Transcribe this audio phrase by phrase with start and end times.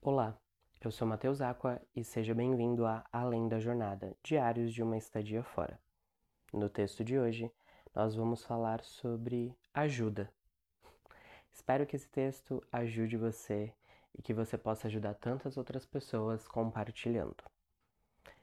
[0.00, 0.38] Olá,
[0.80, 5.42] eu sou Matheus Aqua e seja bem-vindo a Além da Jornada, Diários de uma Estadia
[5.42, 5.78] Fora.
[6.52, 7.50] No texto de hoje,
[7.92, 10.32] nós vamos falar sobre ajuda.
[11.52, 13.74] Espero que esse texto ajude você
[14.16, 17.42] e que você possa ajudar tantas outras pessoas compartilhando.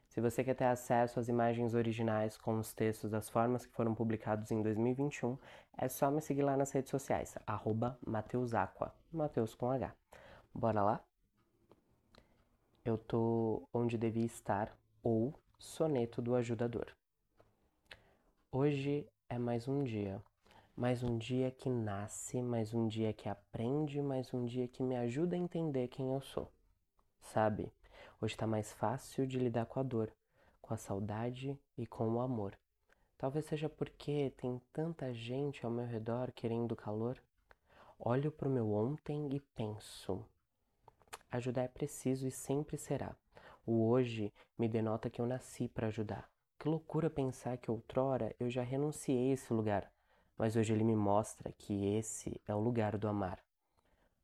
[0.10, 3.96] Se você quer ter acesso às imagens originais com os textos das formas que foram
[3.96, 5.38] publicados em 2021,
[5.78, 8.52] é só me seguir lá nas redes sociais, arroba Mateus
[9.56, 9.96] com H.
[10.54, 11.15] Bora lá?
[12.86, 16.96] Eu tô onde devia estar, ou soneto do ajudador.
[18.52, 20.22] Hoje é mais um dia,
[20.78, 24.96] mais um dia que nasce, mais um dia que aprende, mais um dia que me
[24.96, 26.52] ajuda a entender quem eu sou.
[27.22, 27.74] Sabe?
[28.22, 30.14] Hoje está mais fácil de lidar com a dor,
[30.62, 32.56] com a saudade e com o amor.
[33.18, 37.20] Talvez seja porque tem tanta gente ao meu redor querendo calor.
[37.98, 40.24] Olho para o meu ontem e penso:
[41.32, 43.16] ajudar é preciso e sempre será.
[43.66, 46.30] O hoje me denota que eu nasci para ajudar.
[46.58, 49.92] Que loucura pensar que outrora eu já renunciei a esse lugar,
[50.38, 53.44] mas hoje ele me mostra que esse é o lugar do amar.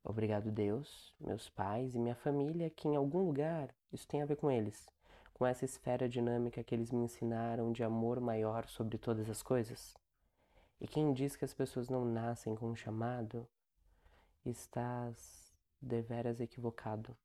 [0.04, 4.36] Obrigado, Deus, meus pais e minha família, que em algum lugar isso tem a ver
[4.36, 4.90] com eles,
[5.34, 9.96] com essa esfera dinâmica que eles me ensinaram de amor maior sobre todas as coisas.
[10.80, 13.48] E quem diz que as pessoas não nascem com um chamado,
[14.44, 15.51] estás
[15.82, 17.16] deveras equivocado.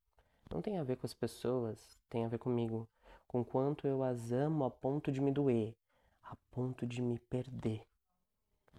[0.51, 2.87] Não tem a ver com as pessoas, tem a ver comigo,
[3.27, 5.75] com quanto eu as amo a ponto de me doer,
[6.23, 7.83] a ponto de me perder.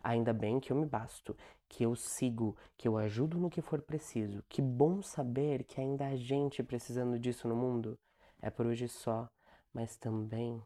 [0.03, 1.37] Ainda bem que eu me basto,
[1.69, 4.43] que eu sigo, que eu ajudo no que for preciso.
[4.49, 7.99] Que bom saber que ainda há gente precisando disso no mundo.
[8.41, 9.29] É por hoje só,
[9.73, 10.63] mas também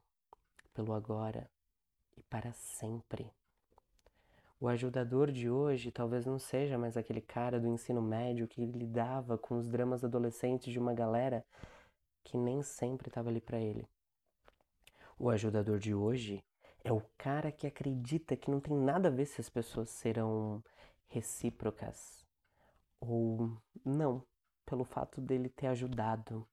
[0.74, 1.50] pelo agora
[2.16, 3.32] e para sempre.
[4.62, 9.36] O ajudador de hoje talvez não seja mais aquele cara do ensino médio que lidava
[9.36, 11.44] com os dramas adolescentes de uma galera
[12.22, 13.84] que nem sempre estava ali para ele.
[15.18, 16.44] O ajudador de hoje
[16.84, 20.62] é o cara que acredita que não tem nada a ver se as pessoas serão
[21.08, 22.24] recíprocas
[23.00, 24.24] ou não,
[24.64, 26.46] pelo fato dele ter ajudado,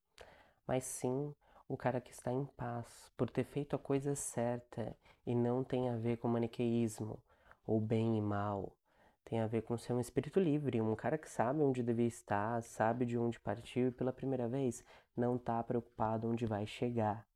[0.65, 1.31] mas sim
[1.67, 4.97] o cara que está em paz por ter feito a coisa certa
[5.27, 7.21] e não tem a ver com maniqueísmo
[7.69, 8.75] ou bem e mal.
[9.23, 12.63] Tem a ver com ser um espírito livre, um cara que sabe onde devia estar,
[12.63, 14.83] sabe de onde partiu e pela primeira vez
[15.15, 17.27] não está preocupado onde vai chegar.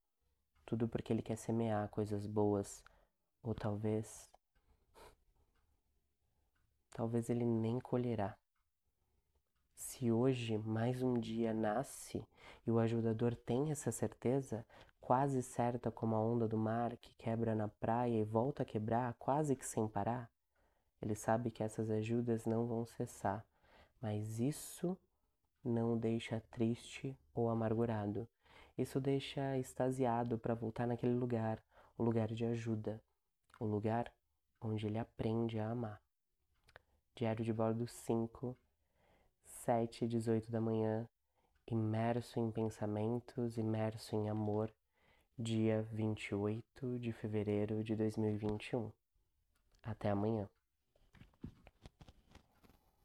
[0.65, 2.83] Tudo porque ele quer semear coisas boas.
[3.43, 4.27] Ou talvez.
[6.95, 8.35] Talvez ele nem colherá.
[9.75, 12.25] Se hoje mais um dia nasce
[12.65, 14.65] e o ajudador tem essa certeza,
[14.99, 19.13] quase certa como a onda do mar que quebra na praia e volta a quebrar
[19.15, 20.29] quase que sem parar,
[21.01, 23.45] ele sabe que essas ajudas não vão cessar,
[24.01, 24.97] mas isso
[25.63, 28.27] não o deixa triste ou amargurado.
[28.77, 31.61] Isso deixa extasiado para voltar naquele lugar,
[31.97, 33.01] o lugar de ajuda,
[33.59, 34.11] o lugar
[34.61, 36.01] onde ele aprende a amar.
[37.15, 38.55] Diário de bordo 5,
[39.65, 41.07] 7 e 18 da manhã,
[41.67, 44.69] imerso em pensamentos, imerso em amor,
[45.39, 48.91] dia 28 de fevereiro de 2021.
[49.81, 50.49] Até amanhã.